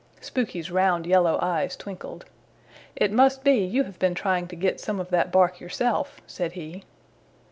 Spooky's 0.19 0.71
round 0.71 1.05
yellow 1.05 1.37
eyes 1.43 1.75
twinkled. 1.75 2.25
"It 2.95 3.11
must 3.11 3.43
be 3.43 3.57
you 3.63 3.83
have 3.83 3.99
been 3.99 4.15
trying 4.15 4.47
to 4.47 4.55
get 4.55 4.79
some 4.79 4.99
of 4.99 5.09
that 5.11 5.31
bark 5.31 5.59
yourself," 5.59 6.21
said 6.25 6.53
he. 6.53 6.85